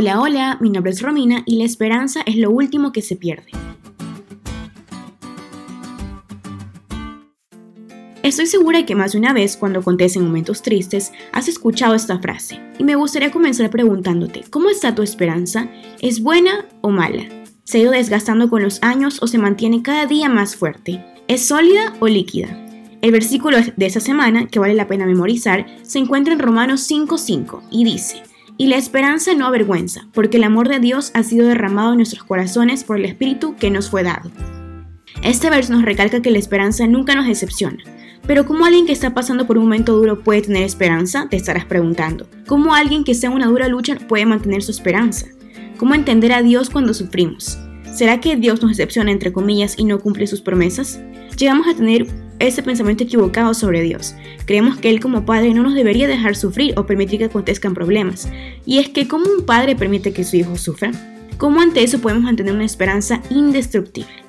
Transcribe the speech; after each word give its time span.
Hola, 0.00 0.20
hola, 0.20 0.58
mi 0.60 0.70
nombre 0.70 0.92
es 0.92 1.02
Romina 1.02 1.42
y 1.44 1.56
la 1.56 1.64
esperanza 1.64 2.20
es 2.24 2.36
lo 2.36 2.52
último 2.52 2.92
que 2.92 3.02
se 3.02 3.16
pierde. 3.16 3.50
Estoy 8.22 8.46
segura 8.46 8.78
de 8.78 8.86
que 8.86 8.94
más 8.94 9.10
de 9.10 9.18
una 9.18 9.32
vez, 9.32 9.56
cuando 9.56 9.80
acontecen 9.80 10.22
momentos 10.22 10.62
tristes, 10.62 11.10
has 11.32 11.48
escuchado 11.48 11.96
esta 11.96 12.20
frase. 12.20 12.60
Y 12.78 12.84
me 12.84 12.94
gustaría 12.94 13.32
comenzar 13.32 13.70
preguntándote, 13.70 14.44
¿cómo 14.50 14.70
está 14.70 14.94
tu 14.94 15.02
esperanza? 15.02 15.68
¿Es 16.00 16.22
buena 16.22 16.66
o 16.80 16.90
mala? 16.90 17.24
¿Se 17.64 17.78
ha 17.78 17.80
ido 17.80 17.90
desgastando 17.90 18.48
con 18.48 18.62
los 18.62 18.80
años 18.84 19.18
o 19.20 19.26
se 19.26 19.38
mantiene 19.38 19.82
cada 19.82 20.06
día 20.06 20.28
más 20.28 20.54
fuerte? 20.54 21.04
¿Es 21.26 21.46
sólida 21.46 21.92
o 21.98 22.06
líquida? 22.06 22.50
El 23.02 23.10
versículo 23.10 23.56
de 23.76 23.86
esta 23.86 23.98
semana, 23.98 24.46
que 24.46 24.60
vale 24.60 24.74
la 24.74 24.86
pena 24.86 25.06
memorizar, 25.06 25.66
se 25.82 25.98
encuentra 25.98 26.34
en 26.34 26.38
Romanos 26.38 26.88
5.5 26.88 27.62
y 27.72 27.82
dice, 27.82 28.22
y 28.58 28.66
la 28.66 28.76
esperanza 28.76 29.34
no 29.34 29.46
avergüenza, 29.46 30.08
porque 30.12 30.36
el 30.36 30.44
amor 30.44 30.68
de 30.68 30.80
Dios 30.80 31.12
ha 31.14 31.22
sido 31.22 31.46
derramado 31.46 31.92
en 31.92 31.98
nuestros 31.98 32.24
corazones 32.24 32.82
por 32.82 32.98
el 32.98 33.04
Espíritu 33.04 33.54
que 33.54 33.70
nos 33.70 33.88
fue 33.88 34.02
dado. 34.02 34.30
Este 35.22 35.48
verso 35.48 35.72
nos 35.72 35.84
recalca 35.84 36.20
que 36.20 36.32
la 36.32 36.38
esperanza 36.38 36.86
nunca 36.88 37.14
nos 37.14 37.26
decepciona. 37.26 37.78
Pero 38.26 38.46
¿cómo 38.46 38.66
alguien 38.66 38.84
que 38.84 38.92
está 38.92 39.14
pasando 39.14 39.46
por 39.46 39.58
un 39.58 39.64
momento 39.64 39.96
duro 39.96 40.22
puede 40.22 40.42
tener 40.42 40.64
esperanza? 40.64 41.28
Te 41.30 41.36
estarás 41.36 41.64
preguntando. 41.64 42.26
¿Cómo 42.46 42.74
alguien 42.74 43.04
que 43.04 43.12
está 43.12 43.28
en 43.28 43.32
una 43.32 43.46
dura 43.46 43.68
lucha 43.68 43.96
puede 43.96 44.26
mantener 44.26 44.62
su 44.62 44.72
esperanza? 44.72 45.26
¿Cómo 45.78 45.94
entender 45.94 46.32
a 46.32 46.42
Dios 46.42 46.68
cuando 46.68 46.92
sufrimos? 46.94 47.58
¿Será 47.94 48.20
que 48.20 48.36
Dios 48.36 48.60
nos 48.60 48.72
decepciona 48.72 49.12
entre 49.12 49.32
comillas 49.32 49.78
y 49.78 49.84
no 49.84 50.00
cumple 50.00 50.26
sus 50.26 50.40
promesas? 50.40 51.00
Llegamos 51.38 51.68
a 51.68 51.74
tener 51.74 52.06
ese 52.38 52.62
pensamiento 52.62 53.04
equivocado 53.04 53.54
sobre 53.54 53.82
Dios. 53.82 54.14
Creemos 54.46 54.78
que 54.78 54.90
Él 54.90 55.00
como 55.00 55.24
Padre 55.24 55.54
no 55.54 55.62
nos 55.62 55.74
debería 55.74 56.08
dejar 56.08 56.36
sufrir 56.36 56.74
o 56.76 56.86
permitir 56.86 57.18
que 57.18 57.26
acontezcan 57.26 57.74
problemas. 57.74 58.28
Y 58.64 58.78
es 58.78 58.88
que 58.88 59.08
¿cómo 59.08 59.26
un 59.30 59.44
padre 59.44 59.76
permite 59.76 60.12
que 60.12 60.24
su 60.24 60.36
hijo 60.36 60.56
sufra? 60.56 60.92
¿Cómo 61.36 61.60
ante 61.60 61.82
eso 61.82 62.00
podemos 62.00 62.24
mantener 62.24 62.54
una 62.54 62.64
esperanza 62.64 63.22
indestructible? 63.30 64.24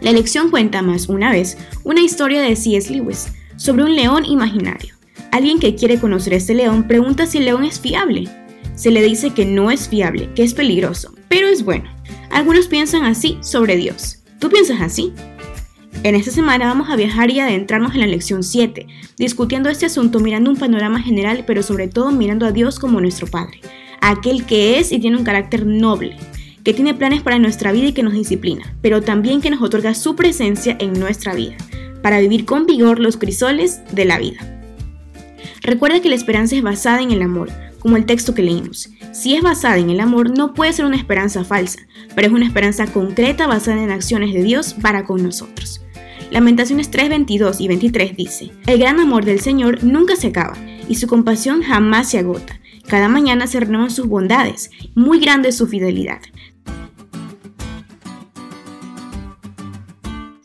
La 0.00 0.12
lección 0.12 0.50
cuenta 0.50 0.80
más 0.80 1.08
una 1.08 1.30
vez 1.30 1.58
una 1.84 2.00
historia 2.00 2.40
de 2.40 2.56
C.S. 2.56 2.92
Lewis 2.92 3.28
sobre 3.56 3.84
un 3.84 3.94
león 3.94 4.24
imaginario. 4.24 4.94
Alguien 5.32 5.60
que 5.60 5.74
quiere 5.74 6.00
conocer 6.00 6.32
a 6.32 6.36
este 6.36 6.54
león 6.54 6.88
pregunta 6.88 7.26
si 7.26 7.38
el 7.38 7.44
león 7.44 7.64
es 7.64 7.78
fiable. 7.78 8.28
Se 8.74 8.90
le 8.90 9.02
dice 9.02 9.30
que 9.30 9.44
no 9.44 9.70
es 9.70 9.88
fiable, 9.88 10.30
que 10.34 10.42
es 10.42 10.54
peligroso, 10.54 11.12
pero 11.28 11.46
es 11.46 11.62
bueno. 11.62 11.90
Algunos 12.30 12.68
piensan 12.68 13.04
así 13.04 13.36
sobre 13.42 13.76
Dios. 13.76 14.22
¿Tú 14.38 14.48
piensas 14.48 14.80
así? 14.80 15.12
En 16.02 16.14
esta 16.14 16.30
semana 16.30 16.64
vamos 16.64 16.88
a 16.88 16.96
viajar 16.96 17.30
y 17.30 17.40
adentrarnos 17.40 17.92
en 17.92 18.00
la 18.00 18.06
lección 18.06 18.42
7, 18.42 18.86
discutiendo 19.18 19.68
este 19.68 19.84
asunto 19.84 20.18
mirando 20.18 20.50
un 20.50 20.56
panorama 20.56 21.02
general, 21.02 21.44
pero 21.46 21.62
sobre 21.62 21.88
todo 21.88 22.10
mirando 22.10 22.46
a 22.46 22.52
Dios 22.52 22.78
como 22.78 23.02
nuestro 23.02 23.26
Padre, 23.26 23.60
aquel 24.00 24.46
que 24.46 24.78
es 24.78 24.92
y 24.92 24.98
tiene 24.98 25.18
un 25.18 25.24
carácter 25.24 25.66
noble, 25.66 26.16
que 26.64 26.72
tiene 26.72 26.94
planes 26.94 27.20
para 27.20 27.38
nuestra 27.38 27.70
vida 27.70 27.88
y 27.88 27.92
que 27.92 28.02
nos 28.02 28.14
disciplina, 28.14 28.74
pero 28.80 29.02
también 29.02 29.42
que 29.42 29.50
nos 29.50 29.60
otorga 29.60 29.94
su 29.94 30.16
presencia 30.16 30.74
en 30.80 30.94
nuestra 30.94 31.34
vida, 31.34 31.56
para 32.02 32.18
vivir 32.18 32.46
con 32.46 32.64
vigor 32.64 32.98
los 32.98 33.18
crisoles 33.18 33.82
de 33.92 34.06
la 34.06 34.18
vida. 34.18 34.38
Recuerda 35.60 36.00
que 36.00 36.08
la 36.08 36.14
esperanza 36.14 36.56
es 36.56 36.62
basada 36.62 37.02
en 37.02 37.10
el 37.10 37.20
amor, 37.20 37.50
como 37.78 37.98
el 37.98 38.06
texto 38.06 38.34
que 38.34 38.42
leímos. 38.42 38.88
Si 39.12 39.34
es 39.34 39.42
basada 39.42 39.76
en 39.76 39.90
el 39.90 40.00
amor, 40.00 40.30
no 40.30 40.54
puede 40.54 40.72
ser 40.72 40.86
una 40.86 40.96
esperanza 40.96 41.44
falsa, 41.44 41.80
pero 42.14 42.28
es 42.28 42.32
una 42.32 42.46
esperanza 42.46 42.86
concreta 42.86 43.46
basada 43.46 43.82
en 43.82 43.90
acciones 43.90 44.32
de 44.32 44.42
Dios 44.42 44.72
para 44.72 45.04
con 45.04 45.22
nosotros. 45.22 45.82
Lamentaciones 46.30 46.92
3, 46.92 47.08
22 47.08 47.60
y 47.60 47.66
23 47.66 48.16
dice, 48.16 48.52
El 48.68 48.78
gran 48.78 49.00
amor 49.00 49.24
del 49.24 49.40
Señor 49.40 49.82
nunca 49.82 50.14
se 50.14 50.28
acaba, 50.28 50.56
y 50.88 50.94
su 50.94 51.08
compasión 51.08 51.60
jamás 51.62 52.08
se 52.08 52.18
agota. 52.18 52.60
Cada 52.86 53.08
mañana 53.08 53.48
se 53.48 53.58
renuevan 53.58 53.90
sus 53.90 54.06
bondades, 54.06 54.70
muy 54.94 55.18
grande 55.18 55.48
es 55.48 55.56
su 55.56 55.66
fidelidad. 55.66 56.20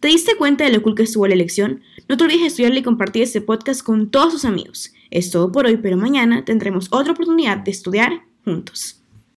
¿Te 0.00 0.08
diste 0.08 0.36
cuenta 0.36 0.64
de 0.64 0.70
lo 0.70 0.82
cool 0.82 0.94
que 0.94 1.04
estuvo 1.04 1.26
la 1.26 1.34
elección? 1.34 1.80
No 2.10 2.18
te 2.18 2.24
olvides 2.24 2.42
de 2.42 2.46
estudiarle 2.48 2.80
y 2.80 2.82
compartir 2.82 3.22
este 3.22 3.40
podcast 3.40 3.82
con 3.82 4.10
todos 4.10 4.34
tus 4.34 4.44
amigos. 4.44 4.92
Es 5.10 5.30
todo 5.30 5.50
por 5.50 5.64
hoy, 5.64 5.78
pero 5.78 5.96
mañana 5.96 6.44
tendremos 6.44 6.88
otra 6.90 7.12
oportunidad 7.12 7.56
de 7.56 7.70
estudiar 7.70 8.24
juntos. 8.44 8.99